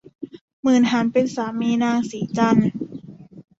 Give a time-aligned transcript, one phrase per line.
[0.61, 2.69] หมื่นหาญเป็นสามีนางสีจันทร์